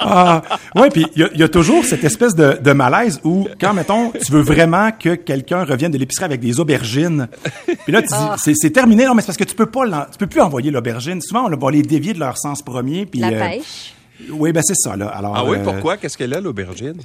Ah, 0.01 0.41
ouais, 0.75 0.89
puis 0.89 1.05
il 1.15 1.21
y 1.21 1.23
a- 1.25 1.29
il 1.33 1.39
y, 1.39 1.43
a 1.43 1.49
toujours 1.49 1.83
cette 1.83 2.03
espèce 2.05 2.33
de, 2.33 2.57
de 2.61 2.71
malaise 2.71 3.19
où, 3.25 3.47
quand, 3.59 3.73
mettons, 3.73 4.11
tu 4.11 4.31
veux 4.31 4.41
vraiment 4.41 4.91
que 4.91 5.15
quelqu'un 5.15 5.65
revienne 5.65 5.91
de 5.91 5.97
l'épicerie 5.97 6.23
avec 6.25 6.39
des 6.39 6.59
aubergines, 6.61 7.27
puis 7.83 7.91
là, 7.91 8.01
tu 8.01 8.07
dis, 8.07 8.13
c'est- 8.37 8.53
c'est 8.55 8.69
terminé, 8.71 9.05
non, 9.05 9.13
mais 9.13 9.21
c'est 9.21 9.27
parce 9.27 9.37
que 9.37 9.43
tu 9.43 9.55
peux 9.55 9.65
pas, 9.65 9.85
l'en- 9.85 10.05
tu 10.09 10.17
peux 10.17 10.27
plus 10.27 10.39
envoyer 10.41 10.71
l'aubergine. 10.71 11.21
Souvent, 11.21 11.45
on 11.51 11.55
va 11.57 11.71
les 11.71 11.81
dévier 11.81 12.13
de 12.13 12.19
leur 12.19 12.37
sens 12.37 12.61
premier, 12.61 13.05
puis... 13.05 13.19
La 13.19 13.27
euh, 13.27 13.39
pêche? 13.39 13.93
Oui, 14.31 14.51
ben 14.53 14.61
c'est 14.63 14.75
ça, 14.75 14.95
là. 14.95 15.07
Alors, 15.07 15.33
ah 15.35 15.43
oui, 15.45 15.57
euh, 15.57 15.63
pourquoi? 15.63 15.97
Qu'est-ce 15.97 16.17
qu'elle 16.17 16.33
a, 16.33 16.39
l'aubergine? 16.39 17.01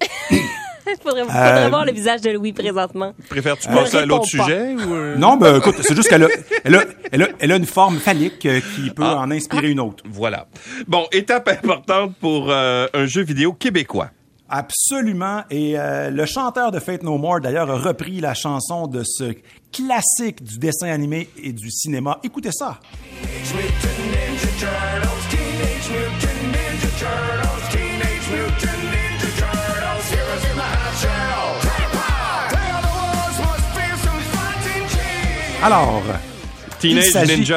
faudrait, 1.02 1.22
faudrait 1.24 1.68
voir 1.68 1.84
le 1.84 1.92
visage 1.92 2.20
de 2.20 2.30
Louis 2.30 2.52
présentement. 2.52 3.12
Préfères-tu 3.28 3.68
Ne 3.68 3.74
passer 3.74 3.96
à 3.98 4.06
l'autre 4.06 4.26
sujet? 4.26 4.74
Ou... 4.74 4.94
euh? 4.94 5.16
Non, 5.18 5.36
ben 5.36 5.58
écoute, 5.58 5.76
c'est 5.82 5.94
juste 5.94 6.08
qu'elle 6.08 6.24
a, 6.24 6.28
elle 6.64 6.74
a, 6.76 6.84
elle 7.12 7.22
a, 7.22 7.28
elle 7.40 7.52
a 7.52 7.56
une 7.56 7.66
forme 7.66 7.98
phallique 7.98 8.46
euh, 8.46 8.60
qui 8.74 8.90
peut 8.90 9.02
Ah. 9.04 9.18
en 9.18 9.30
inspirer 9.30 9.70
une 9.70 9.80
autre. 9.80 10.02
Voilà. 10.08 10.46
Bon, 10.86 11.06
étape 11.12 11.48
importante 11.48 12.14
pour 12.20 12.50
euh, 12.50 12.86
un 12.94 13.06
jeu 13.06 13.22
vidéo 13.22 13.52
québécois. 13.52 14.10
Absolument. 14.50 15.42
Et 15.50 15.78
euh, 15.78 16.10
le 16.10 16.24
chanteur 16.24 16.70
de 16.72 16.78
Fate 16.78 17.02
No 17.02 17.18
More, 17.18 17.40
d'ailleurs, 17.40 17.70
a 17.70 17.76
repris 17.78 18.20
la 18.20 18.32
chanson 18.34 18.86
de 18.86 19.02
ce 19.04 19.34
classique 19.72 20.42
du 20.42 20.58
dessin 20.58 20.88
animé 20.88 21.28
et 21.42 21.52
du 21.52 21.70
cinéma. 21.70 22.18
Écoutez 22.24 22.52
ça. 22.52 22.78
Alors, 22.80 22.80
Il 25.30 25.38
Teenage 25.38 25.80
s'agit- 25.80 26.46
Ninja 26.46 27.12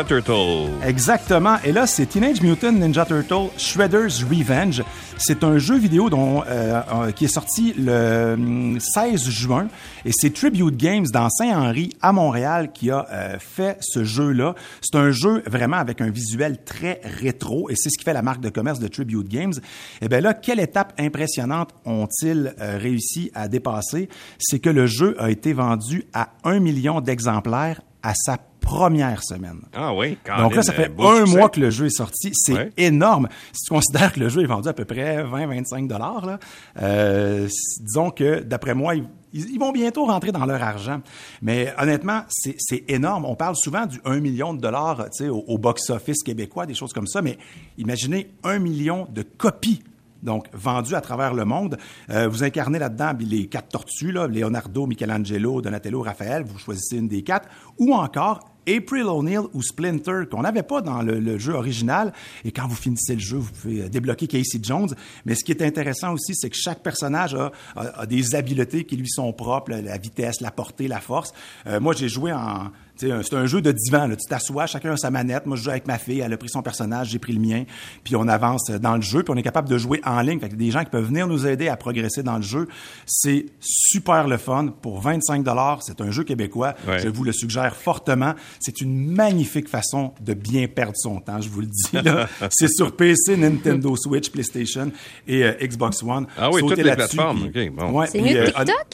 Turtle. 0.04 0.72
Exactement. 0.84 1.58
Et 1.64 1.72
là, 1.72 1.86
c'est 1.86 2.08
Teenage 2.08 2.42
Mutant 2.42 2.72
Ninja 2.72 3.06
Turtle 3.06 3.50
Shredder's 3.56 4.24
Revenge. 4.24 4.82
C'est 5.18 5.44
un 5.44 5.60
jeu 5.60 5.78
vidéo 5.78 6.10
dont, 6.10 6.42
euh, 6.42 6.82
euh, 6.92 7.12
qui 7.12 7.26
est 7.26 7.34
sorti 7.34 7.76
le 7.78 8.34
hum, 8.34 8.80
16 8.80 9.30
juin. 9.30 9.68
Et 10.06 10.12
c'est 10.12 10.34
Tribute 10.34 10.76
Games 10.76 11.06
dans 11.14 11.30
Saint-Henri, 11.30 11.92
à 12.02 12.14
Montréal, 12.14 12.72
qui 12.74 12.90
a 12.90 13.06
euh, 13.12 13.38
fait 13.38 13.78
ce 13.82 14.04
jeu-là. 14.04 14.56
C'est 14.82 14.98
un 14.98 15.12
jeu 15.12 15.44
vraiment 15.46 15.78
avec 15.78 16.02
un 16.02 16.10
visuel 16.10 16.64
très 16.64 17.00
rétro. 17.04 17.70
Et 17.70 17.76
c'est 17.76 17.92
ce 17.92 18.00
qui 18.00 18.04
fait 18.04 18.14
la 18.14 18.24
marque 18.24 18.42
de 18.42 18.50
commerce 18.50 18.80
de 18.80 18.88
Tribute 18.88 19.30
Games. 19.30 19.54
Et 20.02 20.10
bien 20.10 20.22
là, 20.22 20.34
quelle 20.34 20.60
étape 20.60 20.94
impressionnante 20.98 21.76
ont-ils 21.86 22.56
réussi 22.58 23.30
à 23.36 23.48
dépasser? 23.48 24.10
C'est 24.40 24.58
que 24.58 24.72
le 24.72 24.88
jeu 24.88 25.16
a 25.20 25.30
été 25.30 25.54
vendu 25.54 26.06
à 26.14 26.30
un 26.44 26.60
million 26.60 27.02
d'exemplaires 27.02 27.82
à 28.04 28.14
sa 28.16 28.38
première 28.60 29.24
semaine. 29.24 29.62
Ah 29.74 29.94
oui, 29.94 30.18
Donc 30.40 30.56
là, 30.56 30.62
ça 30.64 30.72
fait 30.74 30.92
un 31.00 31.26
mois 31.26 31.50
que 31.50 31.60
le 31.60 31.70
jeu 31.72 31.88
est 31.88 31.90
sorti. 31.98 32.30
C'est 32.34 32.54
Ouais. 32.54 32.72
énorme. 32.78 33.28
Si 33.54 33.66
tu 33.66 33.74
considères 33.74 34.14
que 34.14 34.20
le 34.20 34.30
jeu 34.30 34.42
est 34.44 34.46
vendu 34.48 34.70
à 34.70 34.74
peu 34.74 34.86
près 34.86 35.24
20-25 35.24 35.88
dollars, 35.88 36.38
euh, 36.82 37.48
disons 37.82 38.12
que, 38.12 38.40
d'après 38.42 38.74
moi, 38.74 38.96
ils, 38.96 39.06
ils 39.34 39.60
vont 39.60 39.72
bientôt 39.72 40.06
rentrer 40.06 40.32
dans 40.32 40.46
leur 40.46 40.62
argent. 40.62 41.02
Mais 41.42 41.74
honnêtement, 41.80 42.22
c'est 42.30 42.84
énorme. 42.88 43.26
On 43.26 43.36
parle 43.36 43.56
souvent 43.56 43.86
du 43.86 44.00
1 44.06 44.20
million 44.20 44.54
de 44.54 44.62
dollars 44.62 45.06
au, 45.22 45.44
au 45.48 45.58
box-office 45.58 46.24
québécois, 46.24 46.66
des 46.66 46.76
choses 46.76 46.94
comme 46.94 47.08
ça. 47.08 47.22
Mais 47.22 47.38
imaginez 47.78 48.30
1 48.44 48.60
million 48.60 49.08
de 49.12 49.24
copies 49.24 49.84
donc 50.24 50.48
vendues 50.54 50.96
à 50.96 51.02
travers 51.02 51.34
le 51.34 51.46
monde. 51.46 51.78
Euh, 52.10 52.28
vous 52.28 52.44
incarnez 52.44 52.80
là-dedans 52.80 53.14
les 53.20 53.48
quatre 53.48 53.70
tortues, 53.70 54.12
Leonardo, 54.12 54.86
Michelangelo, 54.86 55.62
Donatello, 55.62 56.02
Raphaël. 56.02 56.44
Vous 56.44 56.58
choisissez 56.58 56.98
une 56.98 57.08
des 57.08 57.24
quatre. 57.24 57.48
Ou 57.80 57.94
encore 57.94 58.42
April 58.68 59.04
O'Neil 59.04 59.40
ou 59.54 59.62
Splinter, 59.62 60.22
qu'on 60.30 60.42
n'avait 60.44 60.64
pas 60.64 60.82
dans 60.82 61.02
le, 61.02 61.20
le 61.20 61.38
jeu 61.38 61.54
original. 61.54 62.14
Et 62.46 62.52
quand 62.52 62.68
vous 62.68 62.76
finissez 62.76 63.14
le 63.16 63.20
jeu, 63.20 63.38
vous 63.38 63.52
pouvez 63.52 63.82
euh, 63.82 63.90
débloquer 63.90 64.28
Casey 64.28 64.60
Jones. 64.62 64.90
Mais 65.26 65.36
ce 65.36 65.44
qui 65.44 65.52
est 65.52 65.62
intéressant 65.62 66.14
aussi, 66.14 66.36
c'est 66.36 66.50
que 66.50 66.58
chaque 66.58 66.82
personnage 66.84 67.34
a, 67.36 67.52
a- 67.76 68.02
a 68.02 68.06
des 68.06 68.36
habiletés 68.36 68.84
qui 68.86 68.98
lui 68.98 69.10
sont 69.10 69.32
propres, 69.34 69.72
la, 69.72 69.98
vitesse, 69.98 70.42
la 70.42 70.52
portée, 70.52 70.88
la 70.88 71.00
force. 71.00 71.34
Euh, 71.68 71.80
moi, 71.80 71.94
j'ai 71.98 72.10
joué 72.10 72.32
en... 72.34 72.72
C'est 72.98 73.34
un 73.34 73.48
jeu 73.48 73.62
de 73.64 73.72
divan. 73.72 74.06
Là. 74.06 74.16
Tu 74.16 74.28
t'assois, 74.30 74.68
chacun 74.68 74.92
a 74.92 74.98
sa 74.98 75.10
manette. 75.10 75.48
Moi, 75.48 75.58
je 75.58 75.64
joue 75.64 75.72
avec 75.72 75.88
ma 75.88 75.98
fille. 75.98 76.20
Elle 76.20 76.34
a 76.34 76.38
pris 76.38 76.50
son 76.50 76.62
personnage, 76.62 77.08
j'ai 77.10 77.18
pris 77.18 77.34
le 77.34 77.40
mien. 77.40 77.64
Puis 78.04 78.16
on 78.16 78.28
avance 78.28 78.70
dans 78.70 78.96
le 78.96 79.02
jeu. 79.02 79.24
Puis 79.24 79.34
on 79.34 79.38
est 79.38 79.42
capable 79.42 79.68
de 79.70 79.78
jouer 79.80 80.02
en 80.06 80.22
ligne. 80.22 80.40
Fait 80.40 80.50
que 80.50 80.56
des 80.56 80.70
gens 80.70 80.84
qui 80.84 80.92
peuvent 80.92 81.06
venir 81.08 81.26
nous 81.26 81.48
aider 81.48 81.68
à 81.68 81.78
progresser 81.78 82.22
dans 82.22 82.36
le 82.36 82.44
jeu. 82.44 82.68
C'est 83.08 83.48
super 83.60 84.28
le 84.28 84.38
fun. 84.38 84.68
Pour 84.84 85.02
25 85.02 85.44
c'est 85.82 86.00
un 86.00 86.12
jeu 86.12 86.24
québécois. 86.24 86.76
Ouais. 86.88 87.00
Je 87.00 87.08
vous 87.08 87.24
le 87.24 87.32
suggère 87.32 87.76
fortement. 87.76 88.36
C'est 88.60 88.82
une 88.82 89.12
magnifique 89.12 89.68
façon 89.70 90.14
de 90.22 90.34
bien 90.34 90.68
perdre 90.68 90.94
son 90.96 91.20
temps, 91.20 91.40
je 91.42 91.50
vous 91.50 91.62
le 91.62 91.68
dis. 91.68 91.92
là. 92.04 92.28
C'est 92.52 92.70
sur 92.70 92.96
PC, 92.96 93.38
Nintendo 93.38 93.96
Switch, 93.96 94.30
PlayStation 94.30 94.92
et 95.28 95.44
euh, 95.44 95.54
Xbox 95.62 96.04
One. 96.04 96.28
Ah 96.38 96.50
oui, 96.52 96.62
Sautez 96.62 96.76
toutes 96.76 96.84
les 96.86 96.94
plateformes. 96.96 97.50
puis- 97.52 97.70
OK, 97.70 97.76
bon. 97.76 97.92
Ouais, 98.00 98.08
C'est 98.08 98.20
puis, 98.22 98.30
mieux 98.34 98.36
que 98.36 98.50
euh, 98.50 98.64
TikTok? 98.66 98.88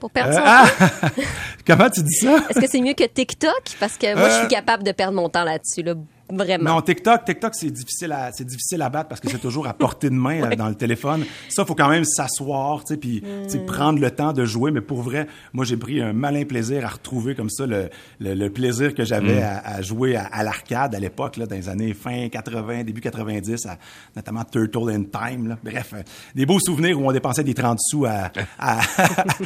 Pour 0.00 0.10
perdre 0.10 0.32
euh, 0.32 0.36
son 0.36 0.42
ah! 0.44 0.66
temps? 1.10 1.22
Comment 1.66 1.88
tu 1.90 2.02
dis 2.02 2.14
ça? 2.16 2.36
Est-ce 2.50 2.60
que 2.60 2.66
c'est 2.68 2.80
mieux 2.80 2.92
que 2.94 3.04
TikTok? 3.04 3.62
Parce 3.80 3.96
que 3.96 4.14
moi, 4.14 4.28
je 4.28 4.34
Euh, 4.34 4.38
suis 4.40 4.48
capable 4.48 4.82
de 4.82 4.92
perdre 4.92 5.14
mon 5.14 5.28
temps 5.28 5.44
là-dessus, 5.44 5.82
là. 5.82 5.94
Vraiment. 6.30 6.76
Non, 6.76 6.80
TikTok, 6.80 7.24
TikTok, 7.26 7.54
c'est 7.54 7.70
difficile 7.70 8.10
à, 8.12 8.32
c'est 8.32 8.44
difficile 8.46 8.80
à 8.80 8.88
battre 8.88 9.08
parce 9.10 9.20
que 9.20 9.28
c'est 9.28 9.38
toujours 9.38 9.66
à 9.66 9.74
portée 9.74 10.08
de 10.08 10.14
main 10.14 10.48
dans 10.56 10.68
le 10.68 10.74
téléphone. 10.74 11.24
Ça, 11.50 11.64
faut 11.66 11.74
quand 11.74 11.88
même 11.90 12.04
s'asseoir, 12.04 12.82
tu 12.84 12.94
sais, 12.94 12.96
puis 12.98 13.20
tu 13.20 13.50
sais, 13.50 13.58
prendre 13.58 14.00
le 14.00 14.10
temps 14.10 14.32
de 14.32 14.44
jouer. 14.46 14.70
Mais 14.70 14.80
pour 14.80 15.02
vrai, 15.02 15.26
moi, 15.52 15.64
j'ai 15.66 15.76
pris 15.76 16.00
un 16.00 16.14
malin 16.14 16.44
plaisir 16.44 16.84
à 16.84 16.88
retrouver 16.88 17.34
comme 17.34 17.50
ça 17.50 17.66
le, 17.66 17.90
le, 18.20 18.34
le 18.34 18.50
plaisir 18.50 18.94
que 18.94 19.04
j'avais 19.04 19.42
à, 19.42 19.58
à 19.58 19.82
jouer 19.82 20.16
à, 20.16 20.24
à 20.24 20.42
l'arcade 20.42 20.94
à 20.94 20.98
l'époque, 20.98 21.36
là, 21.36 21.44
dans 21.46 21.56
les 21.56 21.68
années 21.68 21.92
fin 21.92 22.28
80, 22.30 22.84
début 22.84 23.02
90, 23.02 23.66
à- 23.66 23.78
notamment 24.16 24.44
Turtle 24.44 24.90
in 24.90 25.02
Time. 25.04 25.48
Là. 25.48 25.58
Bref, 25.62 25.90
euh, 25.92 26.02
des 26.34 26.46
beaux 26.46 26.58
souvenirs 26.58 26.98
où 26.98 27.06
on 27.06 27.12
dépensait 27.12 27.44
des 27.44 27.54
30 27.54 27.78
sous 27.80 28.06
à, 28.06 28.30
à, 28.58 28.80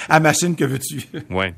à 0.08 0.20
machine 0.20 0.54
que 0.54 0.64
veux-tu. 0.64 1.02
Ouais. 1.28 1.54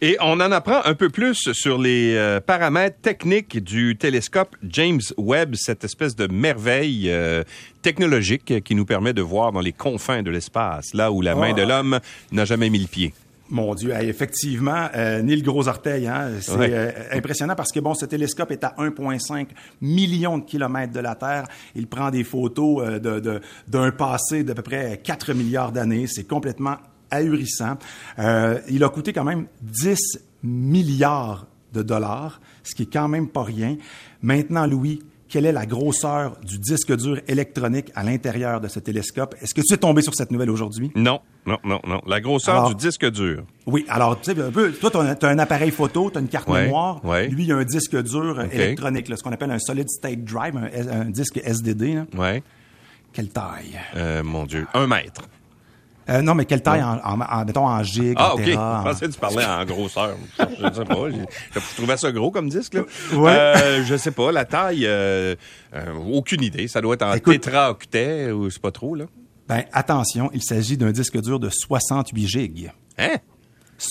Et 0.00 0.16
on 0.20 0.32
en 0.40 0.52
apprend 0.52 0.80
un 0.84 0.94
peu 0.94 1.08
plus 1.08 1.52
sur 1.52 1.78
les 1.78 2.14
euh, 2.16 2.40
paramètres 2.40 3.00
techniques 3.00 3.62
du 3.62 3.96
télescope 3.96 4.54
James 4.68 5.00
Webb, 5.16 5.54
cette 5.54 5.84
espèce 5.84 6.14
de 6.16 6.26
merveille 6.26 7.10
euh, 7.10 7.44
technologique 7.82 8.62
qui 8.62 8.74
nous 8.74 8.84
permet 8.84 9.12
de 9.12 9.22
voir 9.22 9.52
dans 9.52 9.60
les 9.60 9.72
confins 9.72 10.22
de 10.22 10.30
l'espace, 10.30 10.92
là 10.94 11.10
où 11.12 11.22
la 11.22 11.34
main 11.34 11.52
de 11.54 11.62
l'homme 11.62 12.00
n'a 12.32 12.44
jamais 12.44 12.68
mis 12.70 12.78
le 12.80 12.86
pied. 12.88 13.14
Mon 13.48 13.76
Dieu, 13.76 13.92
effectivement, 14.00 14.88
euh, 14.96 15.22
ni 15.22 15.36
le 15.36 15.42
gros 15.42 15.68
orteil, 15.68 16.08
hein, 16.08 16.30
c'est 16.40 16.56
Ouais. 16.56 16.68
euh, 16.72 16.90
impressionnant 17.12 17.54
parce 17.54 17.70
que 17.70 17.78
bon, 17.78 17.94
ce 17.94 18.04
télescope 18.04 18.50
est 18.50 18.64
à 18.64 18.74
1,5 18.76 19.46
million 19.80 20.38
de 20.38 20.44
kilomètres 20.44 20.92
de 20.92 20.98
la 20.98 21.14
Terre. 21.14 21.44
Il 21.76 21.86
prend 21.86 22.10
des 22.10 22.24
photos 22.24 22.82
euh, 22.84 22.98
de- 22.98 23.20
de- 23.20 23.40
d'un 23.68 23.92
passé 23.92 24.42
d'à 24.42 24.54
peu 24.56 24.62
près 24.62 25.00
4 25.02 25.32
milliards 25.32 25.70
d'années. 25.70 26.08
C'est 26.08 26.24
complètement 26.26 26.74
ahurissant. 27.10 27.78
Euh, 28.18 28.58
il 28.68 28.82
a 28.84 28.88
coûté 28.88 29.12
quand 29.12 29.24
même 29.24 29.46
10 29.62 30.18
milliards 30.42 31.46
de 31.72 31.82
dollars, 31.82 32.40
ce 32.62 32.74
qui 32.74 32.84
est 32.84 32.92
quand 32.92 33.08
même 33.08 33.28
pas 33.28 33.42
rien. 33.42 33.76
Maintenant, 34.22 34.66
Louis, 34.66 35.00
quelle 35.28 35.44
est 35.46 35.52
la 35.52 35.66
grosseur 35.66 36.38
du 36.44 36.58
disque 36.58 36.96
dur 36.96 37.20
électronique 37.26 37.90
à 37.94 38.04
l'intérieur 38.04 38.60
de 38.60 38.68
ce 38.68 38.78
télescope? 38.78 39.34
Est-ce 39.42 39.54
que 39.54 39.60
tu 39.60 39.74
es 39.74 39.76
tombé 39.76 40.00
sur 40.02 40.14
cette 40.14 40.30
nouvelle 40.30 40.50
aujourd'hui? 40.50 40.92
Non, 40.94 41.20
non, 41.46 41.58
non, 41.64 41.80
non. 41.86 42.00
La 42.06 42.20
grosseur 42.20 42.54
Alors- 42.54 42.68
du 42.74 42.76
disque 42.76 43.10
dur. 43.10 43.42
Oui, 43.66 43.84
alors, 43.88 44.20
tu 44.20 44.32
sais, 44.32 44.40
un 44.40 44.50
peu, 44.52 44.72
toi, 44.72 44.90
tu 44.90 45.26
as, 45.26 45.28
un 45.28 45.38
appareil 45.38 45.72
photo, 45.72 46.10
tu 46.10 46.18
as 46.18 46.20
une 46.20 46.28
carte 46.28 46.48
Ouais, 46.48 46.64
mémoire. 46.66 47.04
ouais. 47.04 47.26
Lui, 47.28 47.44
il 47.44 47.52
a 47.52 47.56
un 47.56 47.64
disque 47.64 48.00
dur 48.02 48.38
euh, 48.38 48.46
électronique, 48.52 49.08
là, 49.08 49.16
ce 49.16 49.24
qu'on 49.24 49.32
appelle 49.32 49.50
un 49.50 49.58
solid 49.58 49.88
state 49.90 50.22
drive, 50.24 50.56
un, 50.56 51.06
disque 51.06 51.40
SDD. 51.44 51.94
Là. 51.94 52.04
Ouais. 52.16 52.42
Quelle 53.12 53.28
taille? 53.30 53.78
Euh, 53.96 54.22
mon 54.22 54.44
Dieu. 54.44 54.66
Un 54.74 54.86
mètre. 54.86 55.22
Euh, 56.08 56.22
non, 56.22 56.34
mais 56.34 56.44
quelle 56.44 56.62
taille, 56.62 56.82
en, 56.82 56.98
en- 57.04 57.20
en- 57.20 57.44
mettons, 57.44 57.66
en 57.66 57.82
gigs, 57.82 58.14
Ah, 58.16 58.32
en 58.32 58.34
OK. 58.36 58.44
Je 58.46 58.52
en- 58.56 58.82
pensais 58.84 59.06
que 59.08 59.12
tu 59.12 59.18
parlais 59.18 59.44
en 59.44 59.64
grosseur. 59.64 60.14
Je 60.38 60.64
ne 60.66 60.72
sais 60.72 60.84
pas. 60.84 60.96
Je 61.54 61.76
trouvais 61.76 61.96
ça 61.96 62.12
gros 62.12 62.30
comme 62.30 62.48
disque, 62.48 62.74
là. 62.74 62.82
Ouais. 63.14 63.30
Euh, 63.32 63.84
je 63.84 63.96
sais 63.96 64.12
pas. 64.12 64.30
La 64.30 64.44
taille, 64.44 64.84
euh, 64.86 65.34
aucune 66.12 66.42
idée. 66.42 66.68
Ça 66.68 66.80
doit 66.80 66.94
être 66.94 67.02
en 67.02 67.12
Écoute- 67.14 67.40
tétraoctet 67.40 68.30
ou 68.30 68.48
c'est 68.50 68.62
pas 68.62 68.70
trop, 68.70 68.94
là. 68.94 69.06
Ben, 69.48 69.64
attention, 69.72 70.30
il 70.34 70.42
s'agit 70.42 70.76
d'un 70.76 70.90
disque 70.92 71.20
dur 71.20 71.38
de 71.40 71.48
68 71.50 72.26
gigs. 72.28 72.70
Hein? 72.98 73.16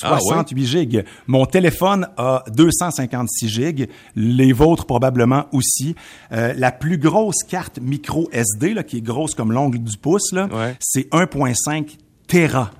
Ah, 0.01 0.17
68 0.19 0.65
gigs. 0.65 1.05
Mon 1.27 1.45
téléphone 1.45 2.07
a 2.17 2.43
256 2.49 3.47
gigs, 3.49 3.87
les 4.15 4.51
vôtres 4.51 4.85
probablement 4.85 5.45
aussi. 5.51 5.95
Euh, 6.31 6.53
la 6.57 6.71
plus 6.71 6.97
grosse 6.97 7.43
carte 7.47 7.79
micro 7.79 8.27
SD, 8.31 8.73
là, 8.73 8.83
qui 8.83 8.97
est 8.97 9.01
grosse 9.01 9.35
comme 9.35 9.51
l'ongle 9.51 9.77
du 9.79 9.97
pouce, 9.97 10.31
là, 10.31 10.47
Ouais. 10.51 10.75
c'est 10.79 11.07
1.5 11.13 11.97
Tera. 12.27 12.71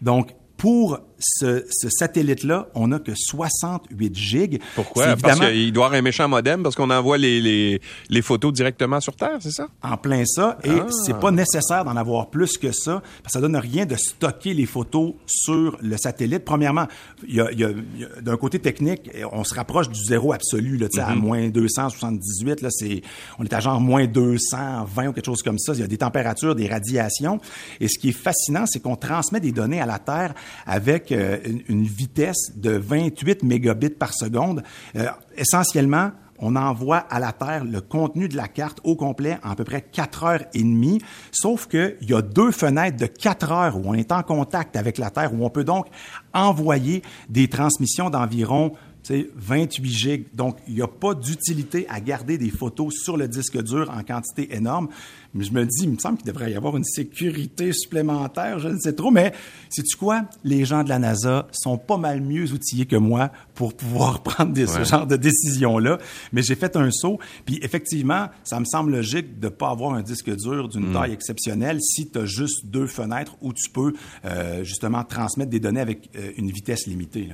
Donc, 0.00 0.30
pour 0.56 1.00
ce, 1.22 1.64
ce 1.70 1.88
satellite-là, 1.88 2.68
on 2.74 2.88
n'a 2.88 2.98
que 2.98 3.12
68 3.14 4.14
gigs. 4.14 4.60
Pourquoi? 4.74 5.04
C'est 5.04 5.20
Parce 5.20 5.34
évidemment 5.36 5.52
qu'il 5.52 5.72
doit 5.72 5.86
avoir 5.86 5.98
un 5.98 6.02
méchant 6.02 6.28
modem 6.28 6.62
parce 6.62 6.74
qu'on 6.74 6.90
envoie 6.90 7.18
les, 7.18 7.40
les, 7.40 7.80
les 8.10 8.22
photos 8.22 8.52
directement 8.52 9.00
sur 9.00 9.14
Terre, 9.16 9.38
c'est 9.40 9.50
ça? 9.52 9.68
en 9.82 9.96
plein 9.96 10.24
ça, 10.26 10.58
et 10.64 10.70
Ah. 10.70 10.86
c'est 11.06 11.18
pas 11.18 11.30
nécessaire 11.30 11.84
d'en 11.84 11.96
avoir 11.96 12.30
plus 12.30 12.56
que 12.58 12.72
ça, 12.72 13.00
parce 13.22 13.26
que 13.26 13.30
ça 13.32 13.40
donne 13.40 13.56
rien 13.56 13.86
de 13.86 13.96
stocker 13.96 14.54
les 14.54 14.66
photos 14.66 15.14
sur 15.26 15.76
le 15.80 15.96
satellite. 15.96 16.44
Premièrement, 16.44 16.86
il 17.26 17.34
y 17.36 17.40
a, 17.40 17.50
y 17.52 17.64
a- 17.64 17.70
il 17.70 18.00
y 18.00 18.04
a- 18.04 18.20
d'un 18.20 18.36
côté 18.36 18.58
technique, 18.58 19.10
on 19.32 19.44
se 19.44 19.54
rapproche 19.54 19.88
du 19.88 20.02
zéro 20.04 20.32
absolu, 20.32 20.76
là, 20.76 20.86
sais, 20.92 21.00
à 21.00 21.14
moins 21.14 21.48
278, 21.48 22.60
là, 22.62 22.68
c'est, 22.70 23.02
on 23.38 23.44
est 23.44 23.52
à 23.52 23.60
genre 23.60 23.80
moins 23.80 24.06
220 24.06 25.08
ou 25.08 25.12
quelque 25.12 25.26
chose 25.26 25.42
comme 25.42 25.58
ça. 25.58 25.72
Il 25.74 25.80
y 25.80 25.82
a 25.82 25.86
des 25.86 25.98
températures, 25.98 26.54
des 26.54 26.68
radiations, 26.68 27.40
et 27.80 27.88
ce 27.88 27.98
qui 27.98 28.10
est 28.10 28.12
fascinant, 28.12 28.64
c'est 28.66 28.80
qu'on 28.80 28.96
transmet 28.96 29.40
des 29.40 29.52
données 29.52 29.80
à 29.80 29.86
la 29.86 29.98
Terre 29.98 30.34
avec 30.66 31.11
une, 31.12 31.84
vitesse 31.84 32.52
de 32.56 32.70
28 32.70 33.42
mégabits 33.42 33.90
par 33.90 34.14
seconde. 34.14 34.62
Euh, 34.96 35.06
essentiellement, 35.36 36.12
on 36.38 36.56
envoie 36.56 36.98
à 36.98 37.20
la 37.20 37.32
Terre 37.32 37.64
le 37.64 37.80
contenu 37.80 38.28
de 38.28 38.36
la 38.36 38.48
carte 38.48 38.80
au 38.82 38.96
complet 38.96 39.38
en 39.44 39.50
à 39.50 39.56
peu 39.56 39.64
près 39.64 39.80
4 39.80 40.24
heures 40.24 40.44
et 40.54 40.62
demie, 40.62 41.00
sauf 41.30 41.68
qu'il 41.68 41.96
y 42.02 42.14
a 42.14 42.20
deux 42.20 42.50
fenêtres 42.50 42.96
de 42.96 43.06
4 43.06 43.52
heures 43.52 43.76
où 43.76 43.82
on 43.84 43.94
est 43.94 44.10
en 44.10 44.22
contact 44.22 44.76
avec 44.76 44.98
la 44.98 45.10
Terre, 45.10 45.32
où 45.32 45.44
on 45.44 45.50
peut 45.50 45.64
donc 45.64 45.86
envoyer 46.34 47.02
des 47.28 47.48
transmissions 47.48 48.10
d'environ 48.10 48.72
tu 49.04 49.14
sais, 49.14 49.30
28 49.34 49.90
gigs. 49.90 50.26
Donc, 50.34 50.58
il 50.68 50.74
n'y 50.74 50.82
a 50.82 50.88
pas 50.88 51.14
d'utilité 51.14 51.86
à 51.88 52.00
garder 52.00 52.38
des 52.38 52.50
photos 52.50 52.94
sur 52.94 53.16
le 53.16 53.26
disque 53.26 53.60
dur 53.62 53.90
en 53.90 54.02
quantité 54.02 54.54
énorme. 54.54 54.88
Mais 55.34 55.44
je 55.44 55.52
me 55.52 55.64
dis, 55.64 55.84
il 55.84 55.90
me 55.90 55.98
semble 55.98 56.18
qu'il 56.18 56.26
devrait 56.26 56.52
y 56.52 56.54
avoir 56.56 56.76
une 56.76 56.84
sécurité 56.84 57.72
supplémentaire, 57.72 58.58
je 58.58 58.68
ne 58.68 58.78
sais 58.78 58.92
trop. 58.92 59.10
Mais, 59.10 59.32
sais-tu 59.70 59.96
quoi? 59.96 60.24
Les 60.44 60.64
gens 60.64 60.84
de 60.84 60.88
la 60.90 60.98
NASA 60.98 61.48
sont 61.52 61.78
pas 61.78 61.96
mal 61.96 62.20
mieux 62.20 62.52
outillés 62.52 62.86
que 62.86 62.96
moi 62.96 63.30
pour 63.54 63.74
pouvoir 63.74 64.22
prendre 64.24 64.52
des, 64.52 64.66
ce 64.66 64.84
genre 64.84 65.06
de 65.06 65.16
décisions-là. 65.16 65.98
Mais 66.32 66.42
j'ai 66.42 66.54
fait 66.54 66.76
un 66.76 66.90
saut. 66.90 67.18
Puis, 67.46 67.58
effectivement, 67.62 68.28
ça 68.44 68.60
me 68.60 68.64
semble 68.66 68.92
logique 68.92 69.40
de 69.40 69.48
pas 69.48 69.70
avoir 69.70 69.94
un 69.94 70.02
disque 70.02 70.34
dur 70.36 70.68
d'une 70.68 70.92
taille 70.92 71.12
exceptionnelle 71.12 71.78
si 71.80 72.10
tu 72.10 72.18
as 72.18 72.26
juste 72.26 72.66
deux 72.66 72.86
fenêtres 72.86 73.36
où 73.40 73.52
tu 73.52 73.70
peux, 73.70 73.94
euh, 74.24 74.62
justement, 74.64 75.02
transmettre 75.04 75.50
des 75.50 75.60
données 75.60 75.80
avec 75.80 76.10
euh, 76.16 76.30
une 76.36 76.50
vitesse 76.50 76.86
limitée. 76.86 77.28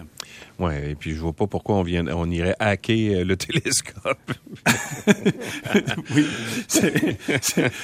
Ouais, 0.59 0.93
et 0.93 0.95
puis 0.95 1.15
je 1.15 1.21
vois 1.21 1.33
pas 1.33 1.47
pourquoi 1.47 1.77
on, 1.77 1.83
vient, 1.83 2.07
on 2.09 2.31
irait 2.31 2.55
hacker 2.61 3.21
euh, 3.21 3.25
le 3.25 3.37
télescope. 3.37 4.33
oui. 6.15 6.27
C'est- 6.69 7.19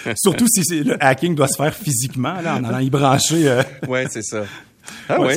surtout 0.17 0.47
si 0.49 0.83
le 0.83 1.03
hacking 1.03 1.35
doit 1.35 1.49
se 1.49 1.57
faire 1.57 1.75
physiquement, 1.75 2.41
là, 2.41 2.57
en 2.57 2.65
allant 2.65 2.79
y 2.79 2.91
brancher. 2.91 3.49
euh, 3.49 3.63
ouais, 3.89 4.07
c'est 4.11 4.23
ça. 4.23 4.45
Ah 5.09 5.21
Ouais, 5.21 5.37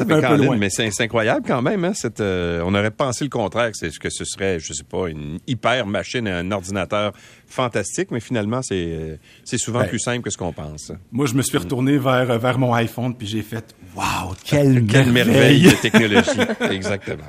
mais, 0.58 0.70
c'est 0.70 0.90
incroyable 1.02 1.46
quand 1.46 1.62
même. 1.62 1.84
Hein, 1.86 1.94
cette, 1.94 2.22
euh, 2.22 2.62
on 2.66 2.74
aurait 2.74 2.92
pensé 2.92 3.24
le 3.24 3.30
contraire, 3.30 3.72
que, 3.72 3.98
que 3.98 4.10
ce 4.10 4.26
serait, 4.26 4.60
je 4.60 4.74
sais 4.74 4.84
pas, 4.84 5.08
une 5.08 5.40
hyper 5.48 5.86
machine, 5.86 6.28
un 6.28 6.52
ordinateur 6.52 7.14
fantastique, 7.48 8.12
mais 8.12 8.20
finalement, 8.20 8.62
c'est 8.62 8.76
euh, 8.76 9.16
c'est 9.44 9.58
souvent 9.58 9.80
Ben, 9.80 9.90
plus 9.90 10.00
simple 10.00 10.22
que 10.22 10.30
ce 10.30 10.38
qu'on 10.38 10.54
pense. 10.54 10.92
Moi, 11.12 11.26
je 11.28 11.34
me 11.34 11.42
suis 11.42 11.58
retourné 11.58 11.98
vers, 11.98 12.40
vers 12.40 12.60
mon 12.60 12.74
iPhone, 12.74 13.16
puis 13.16 13.28
j'ai 13.28 13.42
fait 13.42 13.74
«Wow, 13.96 14.36
quelle, 14.44 14.86
Quelle 14.88 15.12
merveille 15.12 15.62
merveille! 15.64 15.64
de 15.64 15.72
technologie. 15.82 16.30
Exactement. 16.72 17.24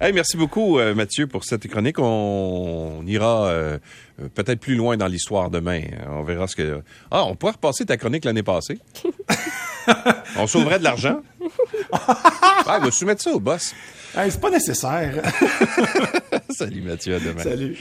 Hey, 0.00 0.12
merci 0.12 0.36
beaucoup, 0.36 0.78
euh, 0.78 0.94
Mathieu, 0.94 1.26
pour 1.26 1.44
cette 1.44 1.66
chronique. 1.68 1.98
On, 1.98 3.02
ira 3.06 3.52
peut-être 4.34 4.60
plus 4.60 4.74
loin 4.74 4.96
dans 4.96 5.06
l'histoire 5.06 5.50
demain. 5.50 5.82
On 6.08 6.22
verra 6.22 6.46
ce 6.46 6.56
que. 6.56 6.82
Ah, 7.10 7.24
on 7.24 7.36
pourrait 7.36 7.52
repasser 7.52 7.86
ta 7.86 7.96
chronique 7.96 8.24
l'année 8.24 8.42
passée. 8.42 8.78
on 10.36 10.46
sauverait 10.46 10.78
de 10.78 10.84
l'argent. 10.84 11.20
Ah, 12.72 12.78
il 12.78 12.84
va 12.84 12.90
soumettre 12.92 13.22
ça 13.22 13.32
au 13.32 13.40
boss? 13.40 13.74
Hey, 14.16 14.30
C'est 14.30 14.40
pas 14.40 14.50
nécessaire. 14.50 15.22
Salut, 16.50 16.82
Mathieu. 16.82 17.16
À 17.16 17.18
demain. 17.18 17.42
Salut. 17.42 17.76